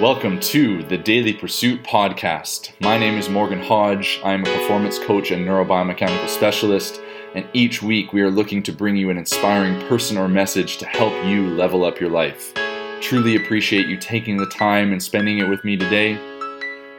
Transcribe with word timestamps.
Welcome 0.00 0.40
to 0.40 0.82
the 0.82 0.98
Daily 0.98 1.32
Pursuit 1.32 1.82
podcast. 1.82 2.70
My 2.82 2.98
name 2.98 3.16
is 3.16 3.30
Morgan 3.30 3.62
Hodge. 3.62 4.20
I 4.22 4.34
am 4.34 4.42
a 4.42 4.44
performance 4.44 4.98
coach 4.98 5.30
and 5.30 5.48
neurobiomechanical 5.48 6.28
specialist, 6.28 7.00
and 7.34 7.48
each 7.54 7.82
week 7.82 8.12
we 8.12 8.20
are 8.20 8.30
looking 8.30 8.62
to 8.64 8.72
bring 8.72 8.94
you 8.96 9.08
an 9.08 9.16
inspiring 9.16 9.80
person 9.88 10.18
or 10.18 10.28
message 10.28 10.76
to 10.78 10.84
help 10.84 11.14
you 11.24 11.48
level 11.48 11.82
up 11.82 11.98
your 11.98 12.10
life. 12.10 12.52
Truly 13.00 13.36
appreciate 13.36 13.86
you 13.86 13.96
taking 13.96 14.36
the 14.36 14.44
time 14.44 14.92
and 14.92 15.02
spending 15.02 15.38
it 15.38 15.48
with 15.48 15.64
me 15.64 15.78
today. 15.78 16.18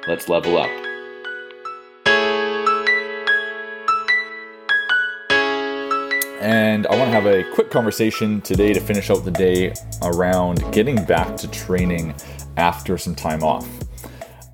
Let's 0.08 0.28
level 0.28 0.58
up. 0.58 0.72
And 6.42 6.88
I 6.88 6.96
want 6.96 7.10
to 7.10 7.12
have 7.12 7.28
a 7.28 7.44
quick 7.54 7.70
conversation 7.70 8.42
today 8.42 8.74
to 8.74 8.80
finish 8.80 9.12
out 9.12 9.24
the 9.24 9.30
day 9.30 9.76
around 10.02 10.64
getting 10.72 11.06
back 11.06 11.38
to 11.38 11.48
training 11.52 12.16
after 12.58 12.98
some 12.98 13.16
time 13.16 13.44
off. 13.44 13.68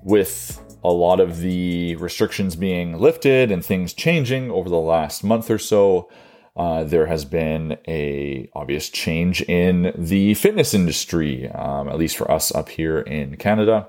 With 0.02 0.60
a 0.84 0.92
lot 0.92 1.18
of 1.18 1.38
the 1.38 1.96
restrictions 1.96 2.56
being 2.56 2.98
lifted 2.98 3.50
and 3.50 3.64
things 3.64 3.94
changing 3.94 4.50
over 4.50 4.68
the 4.68 4.76
last 4.76 5.24
month 5.24 5.50
or 5.50 5.58
so, 5.58 6.10
uh, 6.56 6.84
there 6.84 7.06
has 7.06 7.24
been 7.24 7.76
a 7.88 8.48
obvious 8.54 8.88
change 8.88 9.42
in 9.42 9.92
the 9.96 10.34
fitness 10.34 10.72
industry, 10.72 11.48
um, 11.50 11.88
at 11.88 11.98
least 11.98 12.16
for 12.16 12.30
us 12.30 12.54
up 12.54 12.68
here 12.68 13.00
in 13.00 13.36
Canada 13.36 13.88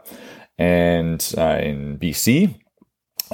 and 0.57 1.33
uh, 1.37 1.59
in 1.61 1.99
BC. 1.99 2.59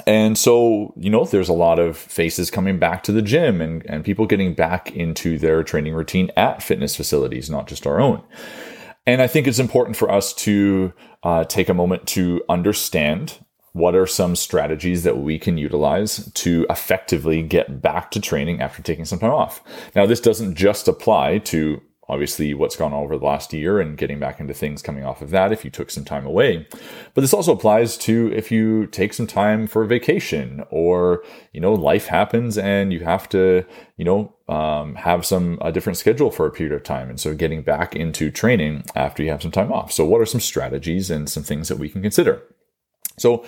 And 0.06 0.36
so, 0.36 0.94
you 0.96 1.10
know, 1.10 1.24
there's 1.24 1.48
a 1.48 1.54
lot 1.54 1.78
of 1.78 1.96
faces 1.96 2.50
coming 2.50 2.78
back 2.78 3.02
to 3.04 3.12
the 3.12 3.22
gym 3.22 3.60
and, 3.60 3.84
and 3.86 4.04
people 4.04 4.26
getting 4.26 4.54
back 4.54 4.90
into 4.94 5.38
their 5.38 5.62
training 5.62 5.94
routine 5.94 6.30
at 6.36 6.62
fitness 6.62 6.96
facilities, 6.96 7.50
not 7.50 7.68
just 7.68 7.86
our 7.86 8.00
own. 8.00 8.22
And 9.06 9.20
I 9.20 9.26
think 9.26 9.46
it's 9.46 9.58
important 9.58 9.96
for 9.96 10.10
us 10.10 10.32
to 10.34 10.92
uh, 11.22 11.44
take 11.44 11.68
a 11.68 11.74
moment 11.74 12.06
to 12.08 12.42
understand 12.48 13.44
what 13.72 13.94
are 13.94 14.06
some 14.06 14.36
strategies 14.36 15.02
that 15.02 15.18
we 15.18 15.38
can 15.38 15.56
utilize 15.56 16.30
to 16.32 16.66
effectively 16.68 17.42
get 17.42 17.80
back 17.80 18.10
to 18.10 18.20
training 18.20 18.60
after 18.60 18.82
taking 18.82 19.04
some 19.04 19.18
time 19.18 19.30
off. 19.30 19.62
Now, 19.96 20.06
this 20.06 20.20
doesn't 20.20 20.54
just 20.54 20.88
apply 20.88 21.38
to 21.38 21.80
obviously 22.08 22.52
what's 22.52 22.76
gone 22.76 22.92
on 22.92 23.04
over 23.04 23.16
the 23.16 23.24
last 23.24 23.52
year 23.52 23.80
and 23.80 23.96
getting 23.96 24.18
back 24.18 24.40
into 24.40 24.52
things 24.52 24.82
coming 24.82 25.04
off 25.04 25.22
of 25.22 25.30
that 25.30 25.52
if 25.52 25.64
you 25.64 25.70
took 25.70 25.90
some 25.90 26.04
time 26.04 26.26
away. 26.26 26.66
But 27.14 27.20
this 27.20 27.32
also 27.32 27.52
applies 27.52 27.96
to 27.98 28.32
if 28.34 28.50
you 28.50 28.86
take 28.88 29.14
some 29.14 29.26
time 29.26 29.66
for 29.66 29.82
a 29.82 29.86
vacation 29.86 30.64
or, 30.70 31.22
you 31.52 31.60
know, 31.60 31.72
life 31.72 32.06
happens 32.06 32.58
and 32.58 32.92
you 32.92 33.00
have 33.00 33.28
to, 33.30 33.64
you 33.96 34.04
know, 34.04 34.34
um, 34.48 34.96
have 34.96 35.24
some 35.24 35.58
a 35.62 35.72
different 35.72 35.96
schedule 35.96 36.30
for 36.30 36.46
a 36.46 36.50
period 36.50 36.74
of 36.74 36.82
time. 36.82 37.08
And 37.08 37.20
so 37.20 37.34
getting 37.34 37.62
back 37.62 37.94
into 37.94 38.30
training 38.30 38.84
after 38.94 39.22
you 39.22 39.30
have 39.30 39.42
some 39.42 39.52
time 39.52 39.72
off. 39.72 39.92
So 39.92 40.04
what 40.04 40.20
are 40.20 40.26
some 40.26 40.40
strategies 40.40 41.10
and 41.10 41.30
some 41.30 41.44
things 41.44 41.68
that 41.68 41.78
we 41.78 41.88
can 41.88 42.02
consider? 42.02 42.42
So 43.18 43.44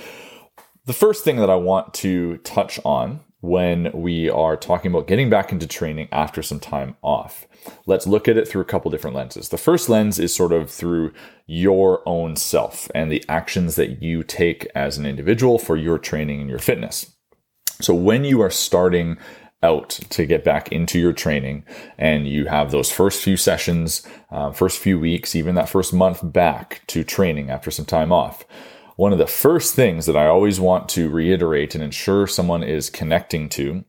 the 0.86 0.92
first 0.92 1.24
thing 1.24 1.36
that 1.36 1.50
I 1.50 1.56
want 1.56 1.92
to 1.94 2.38
touch 2.38 2.78
on 2.84 3.20
when 3.44 3.90
we 3.92 4.30
are 4.30 4.56
talking 4.56 4.90
about 4.90 5.06
getting 5.06 5.28
back 5.28 5.52
into 5.52 5.66
training 5.66 6.08
after 6.10 6.42
some 6.42 6.58
time 6.58 6.96
off. 7.02 7.46
Let's 7.84 8.06
look 8.06 8.26
at 8.26 8.38
it 8.38 8.48
through 8.48 8.62
a 8.62 8.66
couple 8.66 8.90
different 8.90 9.14
lenses. 9.14 9.50
The 9.50 9.58
first 9.58 9.90
lens 9.90 10.18
is 10.18 10.34
sort 10.34 10.52
of 10.52 10.70
through 10.70 11.12
your 11.46 12.02
own 12.08 12.36
self 12.36 12.90
and 12.94 13.12
the 13.12 13.22
actions 13.28 13.76
that 13.76 14.02
you 14.02 14.22
take 14.22 14.66
as 14.74 14.96
an 14.96 15.04
individual 15.04 15.58
for 15.58 15.76
your 15.76 15.98
training 15.98 16.40
and 16.40 16.48
your 16.48 16.58
fitness. 16.58 17.14
So 17.82 17.92
when 17.92 18.24
you 18.24 18.40
are 18.40 18.50
starting 18.50 19.18
out 19.62 19.90
to 19.90 20.24
get 20.24 20.42
back 20.42 20.72
into 20.72 20.98
your 20.98 21.12
training 21.12 21.64
and 21.98 22.26
you 22.26 22.46
have 22.46 22.70
those 22.70 22.90
first 22.90 23.22
few 23.22 23.36
sessions, 23.36 24.06
uh, 24.30 24.52
first 24.52 24.78
few 24.78 24.98
weeks, 24.98 25.36
even 25.36 25.54
that 25.56 25.68
first 25.68 25.92
month 25.92 26.20
back 26.22 26.80
to 26.86 27.04
training 27.04 27.50
after 27.50 27.70
some 27.70 27.84
time 27.84 28.10
off, 28.10 28.46
one 28.96 29.12
of 29.12 29.18
the 29.18 29.26
first 29.26 29.74
things 29.74 30.06
that 30.06 30.16
I 30.16 30.26
always 30.26 30.60
want 30.60 30.88
to 30.90 31.08
reiterate 31.08 31.74
and 31.74 31.82
ensure 31.82 32.26
someone 32.26 32.62
is 32.62 32.90
connecting 32.90 33.48
to 33.50 33.84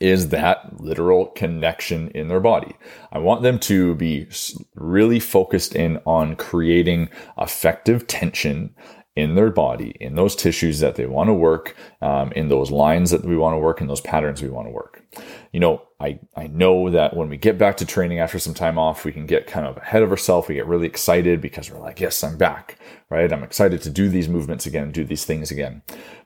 is 0.00 0.30
that 0.30 0.80
literal 0.80 1.26
connection 1.26 2.08
in 2.10 2.28
their 2.28 2.40
body. 2.40 2.74
I 3.12 3.18
want 3.18 3.42
them 3.42 3.58
to 3.60 3.94
be 3.94 4.26
really 4.74 5.20
focused 5.20 5.74
in 5.74 6.00
on 6.04 6.36
creating 6.36 7.10
effective 7.38 8.06
tension 8.06 8.74
in 9.16 9.36
their 9.36 9.50
body, 9.50 9.94
in 10.00 10.16
those 10.16 10.34
tissues 10.34 10.80
that 10.80 10.96
they 10.96 11.06
want 11.06 11.28
to 11.28 11.34
work, 11.34 11.76
um, 12.02 12.32
in 12.32 12.48
those 12.48 12.72
lines 12.72 13.12
that 13.12 13.24
we 13.24 13.36
want 13.36 13.54
to 13.54 13.58
work, 13.58 13.80
in 13.80 13.86
those 13.86 14.00
patterns 14.00 14.42
we 14.42 14.48
want 14.48 14.66
to 14.66 14.72
work. 14.72 15.04
You 15.52 15.60
know, 15.60 15.82
I, 16.00 16.18
I 16.36 16.48
know 16.48 16.90
that 16.90 17.16
when 17.16 17.28
we 17.28 17.36
get 17.36 17.56
back 17.56 17.76
to 17.76 17.86
training 17.86 18.18
after 18.18 18.40
some 18.40 18.54
time 18.54 18.76
off, 18.76 19.04
we 19.04 19.12
can 19.12 19.26
get 19.26 19.46
kind 19.46 19.66
of 19.66 19.76
ahead 19.76 20.02
of 20.02 20.10
ourselves. 20.10 20.48
We 20.48 20.56
get 20.56 20.66
really 20.66 20.88
excited 20.88 21.40
because 21.40 21.70
we're 21.70 21.78
like, 21.78 22.00
yes, 22.00 22.24
I'm 22.24 22.36
back, 22.36 22.76
right? 23.08 23.32
I'm 23.32 23.44
excited 23.44 23.82
to 23.82 23.90
do 23.90 24.08
these 24.08 24.28
movements 24.28 24.66
again, 24.66 24.90
do 24.90 25.04
these 25.04 25.24
things 25.24 25.52
again. 25.52 25.82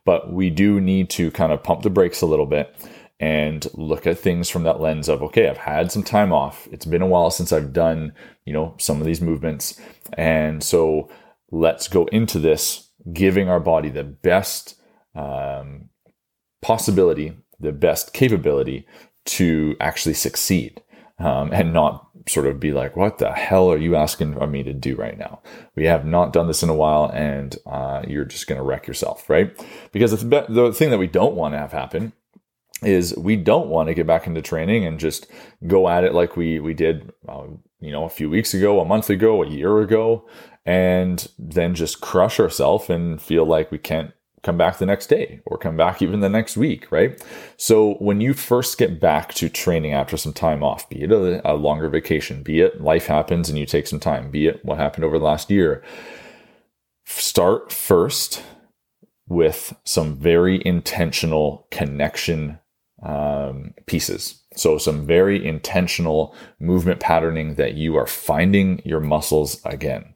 But 0.07 0.33
we 0.33 0.49
do 0.49 0.81
need 0.81 1.11
to 1.11 1.31
kind 1.31 1.53
of 1.53 1.63
pump 1.63 1.83
the 1.83 1.91
brakes 1.91 2.23
a 2.23 2.27
little 2.27 2.47
bit 2.47 2.75
and 3.21 3.67
look 3.75 4.07
at 4.07 4.19
things 4.19 4.49
from 4.49 4.63
that 4.63 4.81
lens 4.81 5.09
of 5.09 5.21
okay 5.21 5.49
i've 5.49 5.57
had 5.57 5.91
some 5.91 6.05
time 6.05 6.33
off 6.33 6.69
it's 6.71 6.87
been 6.87 7.03
a 7.03 7.07
while 7.07 7.33
since 7.33 7.53
i've 7.53 7.73
done 7.73 8.13
you 8.45 8.53
know 8.53 8.77
some 8.79 9.01
of 9.01 9.07
these 9.07 9.21
movements 9.21 9.81
and 10.17 10.63
so 10.63 11.09
let's 11.51 11.89
go 11.89 12.07
into 12.07 12.39
this 12.39 12.91
giving 13.13 13.49
our 13.49 13.61
body 13.61 13.89
the 13.89 14.05
best 14.05 14.81
um, 15.15 15.89
possibility, 16.63 17.37
the 17.61 17.73
best 17.73 18.13
capability 18.13 18.87
to 19.25 19.77
actually 19.81 20.15
succeed 20.15 20.83
um, 21.19 21.53
and 21.53 21.73
not 21.73 22.09
sort 22.27 22.47
of 22.47 22.61
be 22.61 22.73
like, 22.73 22.97
what 22.97 23.19
the 23.19 23.33
hell 23.33 23.71
are 23.71 23.79
you 23.79 23.97
asking 23.97 24.35
me 24.51 24.63
to 24.63 24.75
do 24.75 24.95
right 24.95 25.19
now? 25.19 25.41
We 25.75 25.85
have 25.87 26.05
not 26.05 26.33
done 26.33 26.47
this 26.47 26.63
in 26.63 26.69
a 26.69 26.75
while 26.75 27.11
and 27.13 27.57
uh, 27.67 28.03
you're 28.07 28.25
just 28.25 28.47
going 28.47 28.59
to 28.59 28.65
wreck 28.65 28.87
yourself, 28.87 29.29
right? 29.31 29.59
Because 29.93 30.11
the, 30.11 30.47
the 30.49 30.73
thing 30.73 30.91
that 30.91 30.99
we 30.99 31.07
don't 31.07 31.35
want 31.35 31.55
to 31.55 31.59
have 31.59 31.73
happen 31.73 32.13
is 32.83 33.17
we 33.17 33.37
don't 33.37 33.69
want 33.69 33.89
to 33.89 33.95
get 33.95 34.07
back 34.07 34.27
into 34.27 34.43
training 34.43 34.85
and 34.85 35.01
just 35.01 35.27
go 35.67 35.89
at 35.89 36.05
it 36.05 36.15
like 36.15 36.37
we 36.37 36.61
we 36.61 36.73
did 36.75 37.13
uh, 37.29 37.43
you 37.81 37.91
know 37.91 38.05
a 38.05 38.09
few 38.09 38.31
weeks 38.31 38.55
ago 38.55 38.81
a 38.81 38.85
month 38.85 39.11
ago 39.11 39.43
a 39.43 39.49
year 39.49 39.81
ago 39.81 40.25
and 40.69 41.29
then 41.39 41.75
just 41.75 42.03
crush 42.03 42.39
ourselves 42.39 42.91
and 42.91 43.23
feel 43.23 43.47
like 43.47 43.73
we 43.73 43.79
can't 43.79 44.13
come 44.43 44.59
back 44.59 44.77
the 44.77 44.85
next 44.85 45.07
day 45.07 45.41
or 45.47 45.57
come 45.57 45.79
back 45.79 46.03
even 46.03 46.21
the 46.21 46.29
next 46.29 46.59
week, 46.59 46.93
right? 46.93 47.25
So 47.57 47.95
when 47.95 48.21
you 48.21 48.35
first 48.35 48.77
get 48.77 49.01
back 49.01 49.33
to 49.35 49.49
training 49.49 49.95
after 49.95 50.19
some 50.19 50.35
time 50.35 50.63
off, 50.63 50.87
be 50.91 51.05
it 51.05 51.11
a, 51.11 51.51
a, 51.51 51.55
longer 51.55 51.89
vacation, 51.89 52.43
be 52.43 52.61
it 52.61 52.83
life 52.83 53.07
happens 53.07 53.49
and 53.49 53.59
you 53.59 53.65
take 53.65 53.87
some 53.87 53.99
time, 53.99 54.31
be 54.31 54.47
it 54.47 54.63
what 54.63 54.77
happened 54.77 55.07
over 55.07 55.19
the 55.19 55.25
last 55.25 55.51
year, 55.51 55.83
start 57.07 57.73
first 57.73 58.43
with 59.27 59.75
some 59.85 60.17
very 60.17 60.61
intentional 60.67 61.67
connection 61.71 62.59
um, 63.03 63.73
pieces. 63.87 64.43
So 64.55 64.77
some 64.77 65.07
very 65.07 65.47
intentional 65.47 66.35
movement 66.61 67.01
patterning 67.01 67.55
that 67.55 67.75
you 67.75 67.97
are 67.97 68.07
finding 68.07 68.83
your 68.85 69.01
muscles 69.01 69.65
again. 69.65 70.13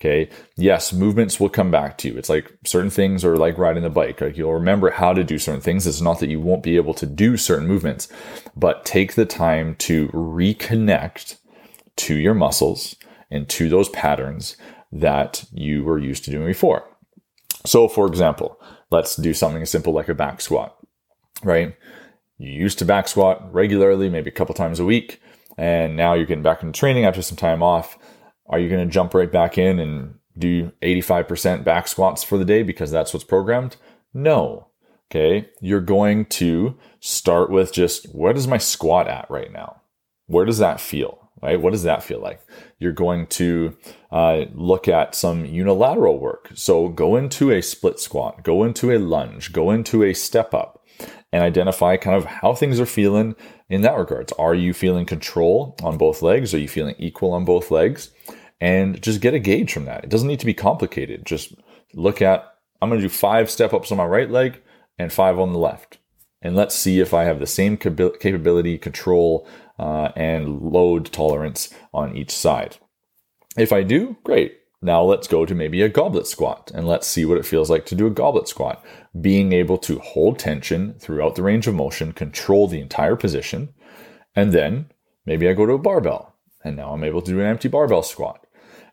Okay. 0.00 0.30
Yes, 0.56 0.94
movements 0.94 1.38
will 1.38 1.50
come 1.50 1.70
back 1.70 1.98
to 1.98 2.08
you. 2.08 2.16
It's 2.16 2.30
like 2.30 2.50
certain 2.64 2.88
things 2.88 3.22
are 3.22 3.36
like 3.36 3.58
riding 3.58 3.82
the 3.82 3.90
bike. 3.90 4.22
Like 4.22 4.34
you'll 4.34 4.54
remember 4.54 4.90
how 4.90 5.12
to 5.12 5.22
do 5.22 5.38
certain 5.38 5.60
things. 5.60 5.86
It's 5.86 6.00
not 6.00 6.20
that 6.20 6.30
you 6.30 6.40
won't 6.40 6.62
be 6.62 6.76
able 6.76 6.94
to 6.94 7.06
do 7.06 7.36
certain 7.36 7.68
movements, 7.68 8.08
but 8.56 8.86
take 8.86 9.14
the 9.14 9.26
time 9.26 9.74
to 9.80 10.08
reconnect 10.08 11.36
to 11.96 12.14
your 12.14 12.32
muscles 12.32 12.96
and 13.30 13.46
to 13.50 13.68
those 13.68 13.90
patterns 13.90 14.56
that 14.90 15.44
you 15.52 15.84
were 15.84 15.98
used 15.98 16.24
to 16.24 16.30
doing 16.30 16.46
before. 16.46 16.88
So, 17.66 17.86
for 17.86 18.06
example, 18.06 18.58
let's 18.90 19.16
do 19.16 19.34
something 19.34 19.66
simple 19.66 19.92
like 19.92 20.08
a 20.08 20.14
back 20.14 20.40
squat, 20.40 20.78
right? 21.44 21.76
You 22.38 22.50
used 22.50 22.78
to 22.78 22.86
back 22.86 23.06
squat 23.06 23.52
regularly, 23.52 24.08
maybe 24.08 24.30
a 24.30 24.34
couple 24.34 24.54
times 24.54 24.80
a 24.80 24.84
week, 24.86 25.20
and 25.58 25.94
now 25.94 26.14
you're 26.14 26.24
getting 26.24 26.42
back 26.42 26.62
into 26.62 26.78
training 26.78 27.04
after 27.04 27.20
some 27.20 27.36
time 27.36 27.62
off 27.62 27.98
are 28.50 28.58
you 28.58 28.68
going 28.68 28.86
to 28.86 28.92
jump 28.92 29.14
right 29.14 29.30
back 29.30 29.56
in 29.56 29.78
and 29.78 30.16
do 30.36 30.72
85% 30.82 31.64
back 31.64 31.88
squats 31.88 32.22
for 32.22 32.36
the 32.36 32.44
day 32.44 32.62
because 32.62 32.90
that's 32.90 33.14
what's 33.14 33.24
programmed? 33.24 33.76
No. 34.12 34.66
Okay. 35.10 35.48
You're 35.60 35.80
going 35.80 36.26
to 36.26 36.76
start 36.98 37.50
with 37.50 37.72
just 37.72 38.12
what 38.14 38.36
is 38.36 38.46
my 38.46 38.58
squat 38.58 39.08
at 39.08 39.30
right 39.30 39.52
now? 39.52 39.80
Where 40.26 40.44
does 40.44 40.58
that 40.58 40.80
feel? 40.80 41.30
Right? 41.42 41.60
What 41.60 41.72
does 41.72 41.84
that 41.84 42.02
feel 42.02 42.20
like? 42.20 42.42
You're 42.78 42.92
going 42.92 43.26
to 43.28 43.76
uh, 44.12 44.44
look 44.52 44.88
at 44.88 45.14
some 45.14 45.46
unilateral 45.46 46.18
work. 46.18 46.50
So 46.54 46.88
go 46.88 47.16
into 47.16 47.50
a 47.50 47.62
split 47.62 47.98
squat, 47.98 48.42
go 48.42 48.62
into 48.62 48.92
a 48.92 48.98
lunge, 48.98 49.52
go 49.52 49.70
into 49.70 50.02
a 50.02 50.12
step 50.12 50.52
up, 50.52 50.84
and 51.32 51.42
identify 51.42 51.96
kind 51.96 52.16
of 52.16 52.26
how 52.26 52.54
things 52.54 52.78
are 52.78 52.86
feeling 52.86 53.36
in 53.70 53.80
that 53.82 53.96
regards. 53.96 54.32
Are 54.32 54.54
you 54.54 54.74
feeling 54.74 55.06
control 55.06 55.76
on 55.82 55.96
both 55.96 56.20
legs? 56.20 56.52
Are 56.52 56.58
you 56.58 56.68
feeling 56.68 56.96
equal 56.98 57.32
on 57.32 57.44
both 57.46 57.70
legs? 57.70 58.10
And 58.60 59.00
just 59.02 59.20
get 59.20 59.34
a 59.34 59.38
gauge 59.38 59.72
from 59.72 59.86
that. 59.86 60.04
It 60.04 60.10
doesn't 60.10 60.28
need 60.28 60.40
to 60.40 60.46
be 60.46 60.54
complicated. 60.54 61.24
Just 61.24 61.54
look 61.94 62.20
at, 62.20 62.44
I'm 62.80 62.90
going 62.90 63.00
to 63.00 63.06
do 63.06 63.12
five 63.12 63.50
step 63.50 63.72
ups 63.72 63.90
on 63.90 63.98
my 63.98 64.04
right 64.04 64.30
leg 64.30 64.60
and 64.98 65.12
five 65.12 65.38
on 65.38 65.52
the 65.52 65.58
left. 65.58 65.98
And 66.42 66.56
let's 66.56 66.74
see 66.74 67.00
if 67.00 67.12
I 67.12 67.24
have 67.24 67.38
the 67.38 67.46
same 67.46 67.76
capability, 67.76 68.78
control, 68.78 69.46
uh, 69.78 70.10
and 70.16 70.60
load 70.60 71.06
tolerance 71.06 71.72
on 71.92 72.16
each 72.16 72.30
side. 72.30 72.78
If 73.56 73.72
I 73.72 73.82
do, 73.82 74.16
great. 74.24 74.58
now 74.82 75.02
let's 75.02 75.28
go 75.28 75.44
to 75.44 75.54
maybe 75.54 75.82
a 75.82 75.88
goblet 75.88 76.26
squat 76.26 76.70
and 76.74 76.86
let's 76.86 77.06
see 77.06 77.26
what 77.26 77.36
it 77.36 77.44
feels 77.44 77.68
like 77.68 77.84
to 77.86 77.94
do 77.94 78.06
a 78.06 78.10
goblet 78.10 78.48
squat. 78.48 78.82
Being 79.20 79.52
able 79.52 79.76
to 79.78 79.98
hold 79.98 80.38
tension 80.38 80.94
throughout 80.98 81.34
the 81.34 81.42
range 81.42 81.66
of 81.66 81.74
motion, 81.74 82.12
control 82.12 82.68
the 82.68 82.80
entire 82.80 83.16
position, 83.16 83.74
and 84.34 84.52
then 84.52 84.90
maybe 85.26 85.48
I 85.48 85.52
go 85.52 85.66
to 85.66 85.74
a 85.74 85.78
barbell 85.78 86.30
and 86.64 86.76
now 86.76 86.92
I'm 86.92 87.04
able 87.04 87.22
to 87.22 87.30
do 87.30 87.40
an 87.40 87.46
empty 87.46 87.68
barbell 87.68 88.02
squat. 88.02 88.46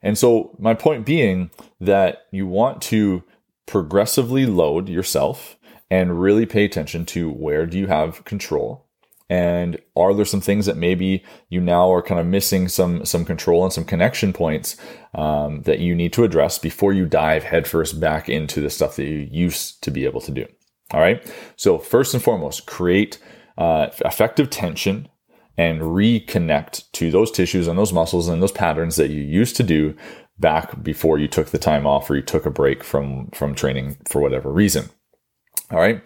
And 0.07 0.17
so 0.17 0.55
my 0.57 0.73
point 0.73 1.05
being 1.05 1.51
that 1.81 2.27
you 2.31 2.47
want 2.47 2.81
to 2.83 3.23
progressively 3.65 4.45
load 4.45 4.87
yourself 4.87 5.57
and 5.91 6.21
really 6.21 6.45
pay 6.45 6.63
attention 6.63 7.05
to 7.07 7.29
where 7.29 7.65
do 7.65 7.77
you 7.77 7.87
have 7.87 8.23
control 8.23 8.87
and 9.29 9.77
are 9.97 10.13
there 10.13 10.23
some 10.23 10.39
things 10.39 10.65
that 10.65 10.77
maybe 10.77 11.25
you 11.49 11.59
now 11.59 11.91
are 11.91 12.01
kind 12.01 12.21
of 12.21 12.25
missing 12.25 12.69
some 12.69 13.05
some 13.05 13.25
control 13.25 13.65
and 13.65 13.73
some 13.73 13.83
connection 13.83 14.31
points 14.31 14.77
um, 15.13 15.63
that 15.63 15.79
you 15.79 15.93
need 15.93 16.13
to 16.13 16.23
address 16.23 16.57
before 16.57 16.93
you 16.93 17.05
dive 17.05 17.43
headfirst 17.43 17.99
back 17.99 18.29
into 18.29 18.61
the 18.61 18.69
stuff 18.69 18.95
that 18.95 19.03
you 19.03 19.27
used 19.29 19.83
to 19.83 19.91
be 19.91 20.05
able 20.05 20.21
to 20.21 20.31
do. 20.31 20.45
All 20.91 21.01
right? 21.01 21.29
So 21.57 21.77
first 21.77 22.13
and 22.13 22.23
foremost 22.23 22.65
create 22.65 23.19
uh, 23.57 23.87
effective 24.05 24.49
tension 24.49 25.09
and 25.57 25.81
reconnect 25.81 26.91
to 26.91 27.09
those 27.11 27.31
tissues 27.31 27.67
and 27.67 27.77
those 27.77 27.93
muscles 27.93 28.27
and 28.27 28.41
those 28.41 28.51
patterns 28.51 28.95
that 28.95 29.09
you 29.09 29.21
used 29.21 29.55
to 29.55 29.63
do 29.63 29.95
back 30.39 30.83
before 30.83 31.17
you 31.17 31.27
took 31.27 31.47
the 31.47 31.57
time 31.57 31.87
off 31.87 32.09
or 32.09 32.15
you 32.15 32.21
took 32.21 32.45
a 32.45 32.51
break 32.51 32.83
from 32.83 33.27
from 33.31 33.55
training 33.55 33.97
for 34.07 34.21
whatever 34.21 34.51
reason. 34.51 34.89
All 35.71 35.79
right. 35.79 36.01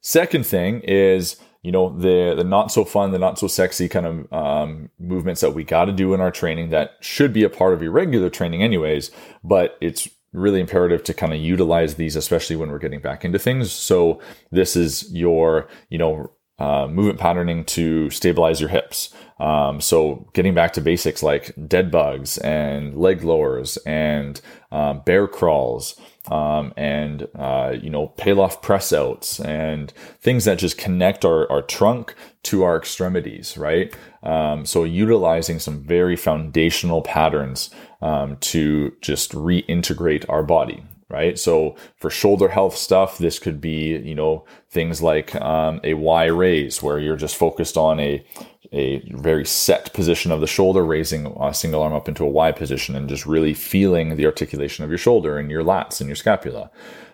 Second 0.00 0.44
thing 0.44 0.80
is 0.80 1.36
you 1.62 1.72
know 1.72 1.96
the 1.98 2.34
the 2.36 2.44
not 2.44 2.70
so 2.70 2.84
fun 2.84 3.10
the 3.10 3.18
not 3.18 3.38
so 3.38 3.46
sexy 3.46 3.88
kind 3.88 4.06
of 4.06 4.32
um, 4.32 4.90
movements 4.98 5.40
that 5.40 5.54
we 5.54 5.64
got 5.64 5.86
to 5.86 5.92
do 5.92 6.14
in 6.14 6.20
our 6.20 6.30
training 6.30 6.70
that 6.70 6.92
should 7.00 7.32
be 7.32 7.42
a 7.42 7.50
part 7.50 7.74
of 7.74 7.82
your 7.82 7.90
regular 7.90 8.30
training 8.30 8.62
anyways 8.62 9.10
but 9.42 9.76
it's 9.80 10.08
really 10.36 10.60
imperative 10.60 11.02
to 11.02 11.14
kind 11.14 11.32
of 11.32 11.40
utilize 11.40 11.94
these 11.94 12.14
especially 12.14 12.56
when 12.56 12.70
we're 12.70 12.78
getting 12.78 13.00
back 13.00 13.24
into 13.24 13.38
things. 13.38 13.72
So 13.72 14.20
this 14.52 14.76
is 14.76 15.12
your 15.12 15.68
you 15.88 15.98
know 15.98 16.30
uh, 16.58 16.86
movement 16.86 17.18
patterning 17.18 17.64
to 17.64 18.10
stabilize 18.10 18.60
your 18.60 18.70
hips. 18.70 19.12
Um, 19.38 19.80
so 19.80 20.26
getting 20.32 20.54
back 20.54 20.72
to 20.74 20.80
basics 20.80 21.22
like 21.22 21.52
dead 21.68 21.90
bugs 21.90 22.38
and 22.38 22.96
leg 22.96 23.22
lowers 23.22 23.76
and 23.78 24.40
um, 24.72 25.02
bear 25.04 25.28
crawls 25.28 26.00
um, 26.30 26.72
and 26.76 27.28
uh, 27.34 27.74
you 27.80 27.90
know 27.90 28.12
Pallof 28.16 28.62
press 28.62 28.92
outs 28.92 29.38
and 29.40 29.92
things 30.20 30.46
that 30.46 30.58
just 30.58 30.78
connect 30.78 31.24
our, 31.24 31.50
our 31.52 31.62
trunk 31.62 32.14
to 32.44 32.62
our 32.62 32.76
extremities, 32.76 33.58
right? 33.58 33.94
Um, 34.22 34.64
so 34.64 34.84
utilizing 34.84 35.58
some 35.58 35.82
very 35.82 36.16
foundational 36.16 37.02
patterns 37.02 37.70
um, 38.00 38.38
to 38.38 38.96
just 39.02 39.32
reintegrate 39.32 40.24
our 40.28 40.42
body 40.42 40.82
right? 41.08 41.38
So 41.38 41.76
for 41.96 42.10
shoulder 42.10 42.48
health 42.48 42.76
stuff, 42.76 43.18
this 43.18 43.38
could 43.38 43.60
be, 43.60 43.96
you 43.98 44.14
know, 44.14 44.44
things 44.70 45.00
like 45.00 45.34
um, 45.36 45.80
a 45.84 45.94
Y 45.94 46.24
raise 46.24 46.82
where 46.82 46.98
you're 46.98 47.16
just 47.16 47.36
focused 47.36 47.76
on 47.76 48.00
a, 48.00 48.24
a 48.72 48.98
very 49.12 49.46
set 49.46 49.92
position 49.92 50.32
of 50.32 50.40
the 50.40 50.46
shoulder, 50.46 50.84
raising 50.84 51.26
a 51.40 51.54
single 51.54 51.82
arm 51.82 51.92
up 51.92 52.08
into 52.08 52.24
a 52.24 52.28
Y 52.28 52.50
position 52.52 52.96
and 52.96 53.08
just 53.08 53.24
really 53.24 53.54
feeling 53.54 54.16
the 54.16 54.26
articulation 54.26 54.84
of 54.84 54.90
your 54.90 54.98
shoulder 54.98 55.38
and 55.38 55.50
your 55.50 55.62
lats 55.62 56.00
and 56.00 56.08
your 56.08 56.16
scapula. 56.16 56.70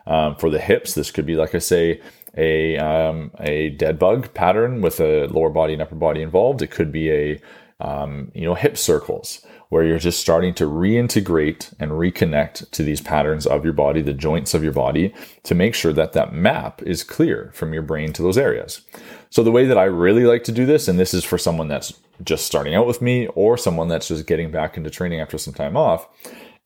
Um, 0.07 0.37
for 0.37 0.51
the 0.51 0.59
hips, 0.59 0.95
this 0.95 1.11
could 1.11 1.27
be, 1.27 1.37
like 1.37 1.55
I 1.55 1.59
say, 1.59 2.01
a, 2.37 2.79
um, 2.79 3.31
a 3.39 3.71
dead 3.71 3.99
bug 3.99 4.33
pattern 4.33 4.81
with 4.81 5.01
a 5.01 5.27
lower 5.27 5.51
body 5.51 5.75
and 5.75 5.83
upper 5.83 5.95
body 5.95 6.23
involved. 6.23 6.63
It 6.63 6.71
could 6.71 6.91
be 6.91 7.11
a, 7.11 7.41
um, 7.79 8.33
you 8.35 8.45
know, 8.45 8.55
hip 8.55 8.79
circles 8.79 9.45
where 9.73 9.85
you're 9.85 9.99
just 9.99 10.21
starting 10.21 10.53
to 10.53 10.69
reintegrate 10.69 11.73
and 11.81 11.93
reconnect 11.93 12.71
to 12.73 12.83
these 12.83 13.01
patterns 13.01 13.47
of 13.47 13.65
your 13.65 13.73
body, 13.73 14.03
the 14.03 14.13
joints 14.13 14.53
of 14.53 14.63
your 14.63 14.71
body, 14.71 15.15
to 15.43 15.55
make 15.55 15.75
sure 15.75 15.95
that 15.95 16.13
that 16.13 16.31
map 16.31 16.83
is 16.83 17.03
clear 17.03 17.51
from 17.55 17.73
your 17.73 17.81
brain 17.81 18.13
to 18.13 18.21
those 18.21 18.37
areas. 18.37 18.83
So 19.31 19.43
the 19.43 19.51
way 19.51 19.65
that 19.65 19.79
I 19.79 19.85
really 19.85 20.27
like 20.27 20.45
to 20.45 20.53
do 20.53 20.67
this, 20.67 20.89
and 20.89 20.99
this 20.99 21.15
is 21.15 21.25
for 21.25 21.39
someone 21.39 21.69
that's 21.69 21.95
just 22.23 22.45
starting 22.45 22.75
out 22.75 22.87
with 22.87 23.01
me 23.01 23.29
or 23.29 23.57
someone 23.57 23.89
that's 23.89 24.09
just 24.09 24.27
getting 24.27 24.51
back 24.51 24.77
into 24.77 24.91
training 24.91 25.21
after 25.21 25.39
some 25.39 25.55
time 25.55 25.75
off, 25.75 26.07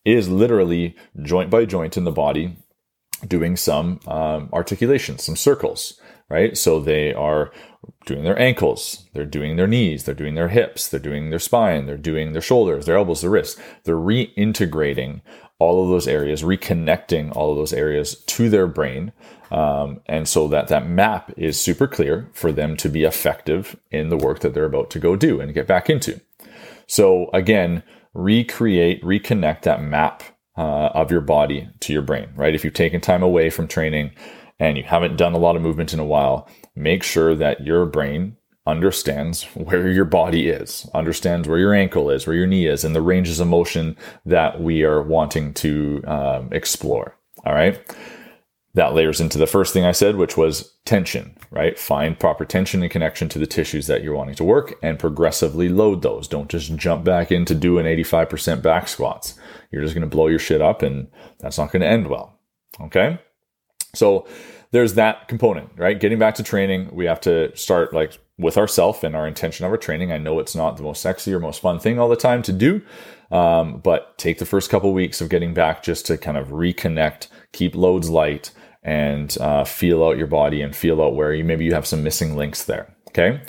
is 0.04 0.28
literally 0.28 0.96
joint 1.22 1.48
by 1.48 1.64
joint 1.64 1.96
in 1.96 2.02
the 2.02 2.10
body 2.10 2.56
doing 3.24 3.56
some 3.56 4.00
um, 4.08 4.48
articulation, 4.52 5.16
some 5.16 5.36
circles 5.36 6.00
right? 6.28 6.56
So 6.56 6.80
they 6.80 7.14
are 7.14 7.50
doing 8.04 8.24
their 8.24 8.38
ankles, 8.38 9.08
they're 9.12 9.24
doing 9.24 9.56
their 9.56 9.66
knees, 9.66 10.04
they're 10.04 10.14
doing 10.14 10.34
their 10.34 10.48
hips, 10.48 10.88
they're 10.88 11.00
doing 11.00 11.30
their 11.30 11.38
spine, 11.38 11.86
they're 11.86 11.96
doing 11.96 12.32
their 12.32 12.42
shoulders, 12.42 12.86
their 12.86 12.96
elbows, 12.96 13.20
their 13.20 13.30
wrists. 13.30 13.60
They're 13.84 13.96
reintegrating 13.96 15.20
all 15.58 15.82
of 15.82 15.88
those 15.88 16.06
areas, 16.06 16.42
reconnecting 16.42 17.34
all 17.34 17.50
of 17.50 17.56
those 17.56 17.72
areas 17.72 18.16
to 18.24 18.48
their 18.48 18.66
brain. 18.66 19.12
Um, 19.50 20.00
and 20.06 20.28
so 20.28 20.48
that 20.48 20.68
that 20.68 20.88
map 20.88 21.32
is 21.36 21.60
super 21.60 21.86
clear 21.86 22.28
for 22.32 22.52
them 22.52 22.76
to 22.78 22.88
be 22.88 23.04
effective 23.04 23.76
in 23.90 24.08
the 24.08 24.16
work 24.16 24.40
that 24.40 24.54
they're 24.54 24.64
about 24.64 24.90
to 24.90 24.98
go 24.98 25.16
do 25.16 25.40
and 25.40 25.54
get 25.54 25.66
back 25.66 25.88
into. 25.88 26.20
So 26.86 27.30
again, 27.32 27.82
recreate, 28.14 29.02
reconnect 29.02 29.62
that 29.62 29.82
map 29.82 30.22
uh, 30.56 30.90
of 30.94 31.10
your 31.10 31.20
body 31.20 31.68
to 31.80 31.92
your 31.92 32.02
brain, 32.02 32.28
right? 32.34 32.54
If 32.54 32.64
you've 32.64 32.74
taken 32.74 33.00
time 33.00 33.22
away 33.22 33.50
from 33.50 33.68
training, 33.68 34.12
and 34.58 34.76
you 34.76 34.84
haven't 34.84 35.16
done 35.16 35.34
a 35.34 35.38
lot 35.38 35.56
of 35.56 35.62
movement 35.62 35.92
in 35.92 36.00
a 36.00 36.04
while, 36.04 36.48
make 36.74 37.02
sure 37.02 37.34
that 37.34 37.64
your 37.64 37.86
brain 37.86 38.36
understands 38.66 39.44
where 39.54 39.88
your 39.88 40.04
body 40.04 40.48
is, 40.48 40.88
understands 40.92 41.46
where 41.46 41.58
your 41.58 41.74
ankle 41.74 42.10
is, 42.10 42.26
where 42.26 42.36
your 42.36 42.46
knee 42.46 42.66
is, 42.66 42.84
and 42.84 42.94
the 42.94 43.02
ranges 43.02 43.38
of 43.38 43.46
motion 43.48 43.96
that 44.24 44.60
we 44.60 44.82
are 44.82 45.02
wanting 45.02 45.54
to 45.54 46.02
um, 46.06 46.48
explore. 46.52 47.16
All 47.44 47.54
right. 47.54 47.80
That 48.74 48.92
layers 48.92 49.22
into 49.22 49.38
the 49.38 49.46
first 49.46 49.72
thing 49.72 49.84
I 49.84 49.92
said, 49.92 50.16
which 50.16 50.36
was 50.36 50.74
tension, 50.84 51.34
right? 51.50 51.78
Find 51.78 52.18
proper 52.18 52.44
tension 52.44 52.82
and 52.82 52.90
connection 52.90 53.28
to 53.30 53.38
the 53.38 53.46
tissues 53.46 53.86
that 53.86 54.02
you're 54.02 54.14
wanting 54.14 54.34
to 54.34 54.44
work 54.44 54.74
and 54.82 54.98
progressively 54.98 55.70
load 55.70 56.02
those. 56.02 56.28
Don't 56.28 56.50
just 56.50 56.76
jump 56.76 57.02
back 57.02 57.32
into 57.32 57.54
doing 57.54 57.86
85% 57.86 58.60
back 58.60 58.88
squats. 58.88 59.38
You're 59.70 59.82
just 59.82 59.94
going 59.94 60.08
to 60.08 60.14
blow 60.14 60.26
your 60.26 60.38
shit 60.38 60.60
up 60.60 60.82
and 60.82 61.08
that's 61.38 61.56
not 61.56 61.72
going 61.72 61.80
to 61.80 61.88
end 61.88 62.08
well. 62.08 62.38
Okay. 62.78 63.18
So 63.94 64.26
there's 64.70 64.94
that 64.94 65.28
component, 65.28 65.70
right? 65.76 65.98
Getting 65.98 66.18
back 66.18 66.34
to 66.36 66.42
training, 66.42 66.94
we 66.94 67.06
have 67.06 67.20
to 67.22 67.56
start 67.56 67.94
like 67.94 68.18
with 68.38 68.58
ourself 68.58 69.02
and 69.02 69.16
our 69.16 69.26
intention 69.26 69.64
of 69.64 69.72
our 69.72 69.78
training. 69.78 70.12
I 70.12 70.18
know 70.18 70.38
it's 70.38 70.54
not 70.54 70.76
the 70.76 70.82
most 70.82 71.00
sexy 71.00 71.32
or 71.32 71.40
most 71.40 71.60
fun 71.60 71.78
thing 71.78 71.98
all 71.98 72.08
the 72.08 72.16
time 72.16 72.42
to 72.42 72.52
do, 72.52 72.82
um, 73.30 73.78
but 73.78 74.18
take 74.18 74.38
the 74.38 74.46
first 74.46 74.70
couple 74.70 74.92
weeks 74.92 75.20
of 75.20 75.28
getting 75.28 75.54
back 75.54 75.82
just 75.82 76.06
to 76.06 76.18
kind 76.18 76.36
of 76.36 76.48
reconnect, 76.48 77.28
keep 77.52 77.74
loads 77.74 78.10
light, 78.10 78.50
and 78.82 79.36
uh, 79.40 79.64
feel 79.64 80.04
out 80.04 80.18
your 80.18 80.26
body 80.26 80.62
and 80.62 80.76
feel 80.76 81.02
out 81.02 81.16
where 81.16 81.32
you 81.32 81.44
maybe 81.44 81.64
you 81.64 81.74
have 81.74 81.86
some 81.86 82.02
missing 82.02 82.36
links 82.36 82.64
there. 82.64 82.94
Okay. 83.08 83.40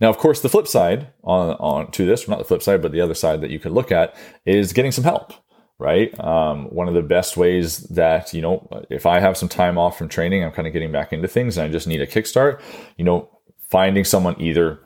Now, 0.00 0.08
of 0.08 0.18
course, 0.18 0.40
the 0.40 0.48
flip 0.48 0.68
side 0.68 1.08
on, 1.24 1.56
on 1.58 1.90
to 1.92 2.06
this, 2.06 2.28
not 2.28 2.38
the 2.38 2.44
flip 2.44 2.62
side, 2.62 2.80
but 2.80 2.92
the 2.92 3.00
other 3.00 3.14
side 3.14 3.40
that 3.40 3.50
you 3.50 3.58
could 3.58 3.72
look 3.72 3.90
at 3.90 4.14
is 4.44 4.72
getting 4.72 4.92
some 4.92 5.04
help 5.04 5.32
right? 5.78 6.18
Um, 6.20 6.66
one 6.66 6.88
of 6.88 6.94
the 6.94 7.02
best 7.02 7.36
ways 7.36 7.80
that, 7.88 8.32
you 8.32 8.40
know, 8.40 8.66
if 8.88 9.04
I 9.06 9.20
have 9.20 9.36
some 9.36 9.48
time 9.48 9.76
off 9.76 9.98
from 9.98 10.08
training, 10.08 10.42
I'm 10.42 10.52
kind 10.52 10.66
of 10.66 10.72
getting 10.72 10.92
back 10.92 11.12
into 11.12 11.28
things 11.28 11.56
and 11.56 11.66
I 11.66 11.72
just 11.72 11.86
need 11.86 12.00
a 12.00 12.06
kickstart, 12.06 12.60
you 12.96 13.04
know, 13.04 13.28
finding 13.70 14.04
someone 14.04 14.40
either 14.40 14.80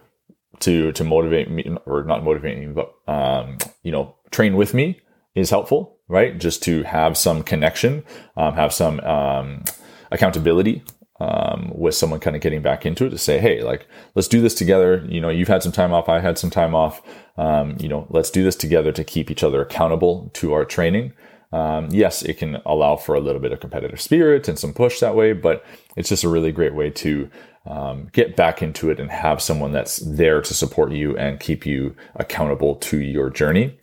to, 0.61 0.93
to 0.93 1.05
motivate 1.05 1.51
me 1.51 1.65
or 1.87 2.03
not 2.05 2.25
motivate 2.25 2.59
me, 2.59 2.67
but, 2.67 2.93
um, 3.07 3.59
you 3.83 3.93
know, 3.93 4.17
train 4.31 4.57
with 4.57 4.75
me 4.75 5.01
is 5.35 5.51
helpful, 5.51 5.99
right? 6.09 6.39
Just 6.39 6.63
to 6.65 6.83
have 6.83 7.17
some 7.17 7.43
connection, 7.43 8.05
um, 8.37 8.55
have 8.55 8.73
some, 8.73 9.01
um, 9.01 9.65
accountability 10.11 10.83
um, 11.21 11.71
with 11.75 11.95
someone 11.95 12.19
kind 12.19 12.35
of 12.35 12.43
getting 12.43 12.63
back 12.63 12.87
into 12.87 13.07
it 13.07 13.11
to 13.11 13.19
say, 13.19 13.39
hey, 13.39 13.63
like, 13.63 13.87
let's 14.15 14.29
do 14.29 14.41
this 14.41 14.55
together. 14.55 15.05
You 15.09 15.21
know, 15.21 15.29
you've 15.29 15.49
had 15.49 15.63
some 15.63 15.73
time 15.73 15.93
off, 15.93 16.09
I 16.09 16.21
had 16.21 16.39
some 16.39 16.51
time 16.51 16.75
off. 16.75 17.03
Um, 17.37 17.77
you 17.79 17.89
know, 17.89 18.07
let's 18.11 18.31
do 18.31 18.43
this 18.43 18.57
together 18.57 18.91
to 18.93 19.05
keep 19.05 19.31
each 19.31 19.45
other 19.45 19.63
accountable 19.63 20.31
to 20.35 20.53
our 20.53 20.65
training. 20.65 21.13
Um, 21.53 21.89
yes, 21.91 22.23
it 22.23 22.39
can 22.39 22.57
allow 22.65 22.97
for 22.97 23.15
a 23.15 23.21
little 23.21 23.41
bit 23.41 23.53
of 23.53 23.61
competitive 23.61 24.01
spirit 24.01 24.49
and 24.49 24.59
some 24.59 24.73
push 24.73 25.01
that 25.01 25.17
way, 25.17 25.33
but 25.33 25.65
it's 25.97 26.09
just 26.09 26.25
a 26.25 26.29
really 26.29 26.53
great 26.53 26.75
way 26.75 26.91
to 26.91 27.31
um, 27.67 28.09
get 28.13 28.37
back 28.37 28.63
into 28.63 28.91
it 28.91 29.01
and 29.01 29.11
have 29.11 29.43
someone 29.43 29.73
that's 29.73 29.97
there 29.99 30.41
to 30.41 30.55
support 30.55 30.93
you 30.93 31.17
and 31.19 31.41
keep 31.41 31.67
you 31.67 31.95
accountable 32.15 32.77
to 32.77 33.01
your 33.01 33.31
journey. 33.31 33.79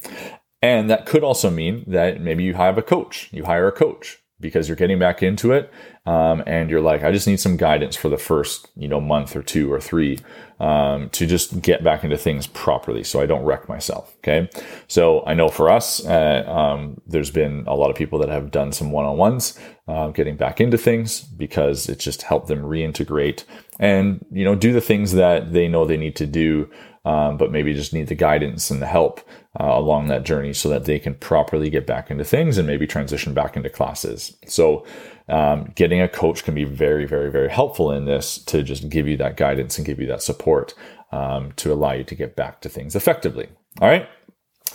And 0.62 0.90
that 0.90 1.06
could 1.06 1.24
also 1.24 1.52
mean 1.52 1.84
that 1.88 2.20
maybe 2.22 2.44
you 2.44 2.56
have 2.56 2.78
a 2.78 2.82
coach, 2.82 3.30
you 3.32 3.46
hire 3.46 3.68
a 3.68 3.72
coach 3.72 4.20
because 4.40 4.70
you're 4.70 4.76
getting 4.76 5.00
back 5.00 5.24
into 5.24 5.52
it 5.52 5.72
um, 6.06 6.44
and 6.46 6.70
you're 6.70 6.82
like, 6.82 7.04
I 7.04 7.12
just 7.12 7.28
need 7.28 7.40
some 7.40 7.58
guidance 7.58 7.96
for 7.96 8.08
the 8.08 8.18
first, 8.18 8.70
you 8.76 8.88
know, 8.88 9.02
month 9.02 9.36
or 9.36 9.42
two 9.42 9.72
or 9.72 9.80
three 9.80 10.20
um, 10.60 11.10
to 11.10 11.26
just 11.26 11.62
get 11.62 11.84
back 11.84 12.04
into 12.04 12.18
things 12.18 12.46
properly 12.48 13.04
so 13.04 13.20
I 13.20 13.26
don't 13.26 13.44
wreck 13.44 13.68
myself. 13.68 14.16
Okay. 14.18 14.50
So 14.88 15.24
I 15.26 15.34
know 15.34 15.50
for 15.50 15.72
us, 15.72 16.06
uh, 16.06 16.44
um, 16.48 17.02
there's 17.08 17.32
been 17.32 17.64
a 17.68 17.76
lot 17.76 17.90
of 17.90 17.96
people 17.96 18.20
that 18.20 18.30
have 18.30 18.52
done 18.52 18.72
some 18.72 18.92
one 18.92 19.06
on 19.06 19.18
ones, 19.18 19.60
uh, 19.88 20.10
getting 20.10 20.38
back 20.38 20.62
into 20.62 20.78
things 20.78 21.22
because 21.22 21.90
it 21.90 22.00
just 22.00 22.22
helped 22.22 22.48
them 22.48 22.62
reintegrate 22.62 23.44
and, 23.80 24.24
you 24.32 24.44
know, 24.44 24.56
do 24.56 24.72
the 24.72 24.82
things 24.82 25.14
that 25.14 25.54
they 25.54 25.68
know 25.68 25.86
they 25.86 25.98
need 25.98 26.16
to 26.16 26.28
do. 26.28 26.70
Um, 27.08 27.38
but 27.38 27.54
maybe 27.54 27.74
just 27.74 27.94
need 27.94 28.08
the 28.08 28.16
guidance 28.16 28.70
and 28.70 28.82
the 28.82 28.86
help 28.86 29.22
uh, 29.58 29.64
along 29.64 30.08
that 30.08 30.26
journey 30.26 30.52
so 30.52 30.68
that 30.68 30.84
they 30.84 31.00
can 31.00 31.16
properly 31.16 31.70
get 31.70 31.88
back 31.88 32.12
into 32.12 32.26
things 32.26 32.58
and 32.58 32.68
maybe 32.68 32.86
transition 32.86 33.34
back 33.34 33.56
into 33.56 33.70
classes. 33.70 34.36
So, 34.46 34.86
um, 35.30 35.72
getting 35.76 36.02
a 36.02 36.10
coach 36.10 36.44
can 36.44 36.54
be 36.54 36.66
very, 36.66 37.06
very, 37.06 37.32
very 37.32 37.50
helpful 37.50 37.94
in 37.94 38.04
this 38.04 38.38
to 38.40 38.62
just 38.62 38.90
give 38.90 39.08
you 39.08 39.16
that 39.18 39.38
guidance 39.38 39.78
and 39.78 39.88
give 39.88 40.02
you 40.02 40.08
that 40.08 40.22
support 40.22 40.74
um, 41.14 41.54
to 41.54 41.72
allow 41.72 41.94
you 41.94 42.04
to 42.04 42.16
get 42.16 42.36
back 42.36 42.60
to 42.62 42.70
things 42.70 42.94
effectively. 42.94 43.48
All 43.80 43.88
right. 43.88 44.10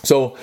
So 0.01 0.35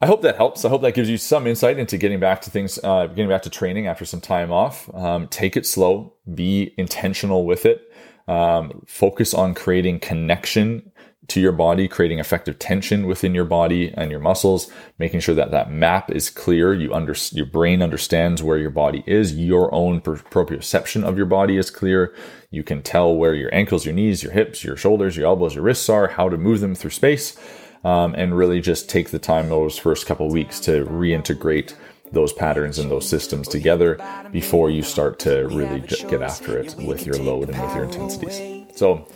I 0.00 0.06
hope 0.06 0.22
that 0.22 0.36
helps. 0.36 0.64
I 0.64 0.70
hope 0.70 0.80
that 0.80 0.94
gives 0.94 1.10
you 1.10 1.18
some 1.18 1.46
insight 1.46 1.78
into 1.78 1.98
getting 1.98 2.20
back 2.20 2.40
to 2.42 2.50
things, 2.50 2.78
uh, 2.82 3.06
getting 3.08 3.28
back 3.28 3.42
to 3.42 3.50
training 3.50 3.86
after 3.86 4.06
some 4.06 4.22
time 4.22 4.50
off. 4.50 4.88
Um, 4.94 5.28
take 5.28 5.58
it 5.58 5.66
slow, 5.66 6.14
be 6.34 6.72
intentional 6.78 7.44
with 7.44 7.66
it. 7.66 7.82
Um, 8.26 8.82
focus 8.86 9.34
on 9.34 9.54
creating 9.54 10.00
connection 10.00 10.90
to 11.28 11.40
your 11.40 11.52
body, 11.52 11.88
creating 11.88 12.18
effective 12.18 12.58
tension 12.58 13.06
within 13.06 13.34
your 13.34 13.44
body 13.44 13.92
and 13.94 14.10
your 14.10 14.20
muscles, 14.20 14.70
making 14.98 15.20
sure 15.20 15.34
that 15.34 15.50
that 15.50 15.70
map 15.70 16.10
is 16.10 16.30
clear. 16.30 16.72
You 16.72 16.92
under, 16.94 17.14
your 17.32 17.46
brain 17.46 17.82
understands 17.82 18.42
where 18.42 18.56
your 18.56 18.70
body 18.70 19.04
is. 19.06 19.36
Your 19.36 19.72
own 19.74 20.00
proprioception 20.00 21.04
of 21.04 21.16
your 21.18 21.26
body 21.26 21.58
is 21.58 21.70
clear. 21.70 22.14
You 22.50 22.62
can 22.62 22.82
tell 22.82 23.14
where 23.14 23.34
your 23.34 23.54
ankles, 23.54 23.84
your 23.84 23.94
knees, 23.94 24.22
your 24.22 24.32
hips, 24.32 24.64
your 24.64 24.76
shoulders, 24.76 25.16
your 25.16 25.26
elbows, 25.26 25.54
your 25.54 25.64
wrists 25.64 25.88
are, 25.90 26.08
how 26.08 26.30
to 26.30 26.38
move 26.38 26.60
them 26.60 26.74
through 26.74 26.90
space, 26.90 27.38
um, 27.84 28.14
and 28.14 28.36
really 28.36 28.62
just 28.62 28.88
take 28.88 29.10
the 29.10 29.18
time 29.18 29.50
those 29.50 29.78
first 29.78 30.06
couple 30.06 30.30
weeks 30.30 30.58
to 30.60 30.86
reintegrate 30.86 31.74
those 32.10 32.32
patterns 32.32 32.78
and 32.78 32.90
those 32.90 33.06
systems 33.06 33.46
together 33.46 33.98
before 34.32 34.70
you 34.70 34.82
start 34.82 35.18
to 35.18 35.46
really 35.48 35.80
get 35.80 36.22
after 36.22 36.58
it 36.58 36.74
with 36.78 37.04
your 37.04 37.16
load 37.16 37.50
and 37.50 37.62
with 37.62 37.74
your 37.74 37.84
intensities. 37.84 38.64
So 38.74 39.06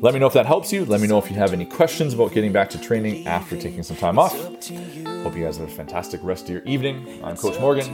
let 0.00 0.14
me 0.14 0.20
know 0.20 0.26
if 0.26 0.32
that 0.34 0.46
helps 0.46 0.72
you. 0.72 0.84
Let 0.84 1.00
me 1.00 1.06
know 1.06 1.18
if 1.18 1.30
you 1.30 1.36
have 1.36 1.52
any 1.52 1.64
questions 1.64 2.14
about 2.14 2.32
getting 2.32 2.52
back 2.52 2.70
to 2.70 2.80
training 2.80 3.26
after 3.26 3.56
taking 3.56 3.82
some 3.82 3.96
time 3.96 4.18
off. 4.18 4.32
Hope 4.32 5.36
you 5.36 5.44
guys 5.44 5.58
have 5.58 5.68
a 5.68 5.72
fantastic 5.72 6.20
rest 6.22 6.44
of 6.44 6.50
your 6.50 6.62
evening. 6.62 7.20
I'm 7.24 7.36
Coach 7.36 7.58
Morgan. 7.60 7.86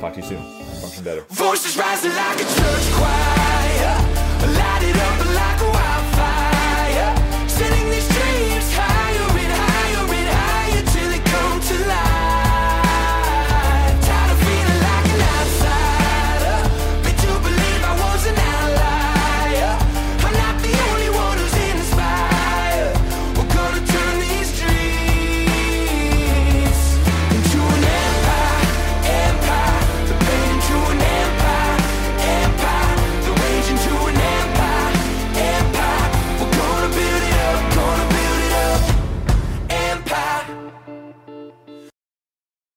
Talk 0.00 0.14
to 0.14 0.20
you 0.20 0.26
soon. 0.26 0.42
Function 0.80 1.04
better. 1.04 1.22
Voices 1.30 1.76
rising 1.76 2.10
like 2.14 2.36
a 2.36 2.44
church 2.44 2.92
choir, 2.92 3.96
light 4.54 4.82
it 4.82 4.96
up 4.96 5.26
like 5.34 5.60
a 5.62 6.15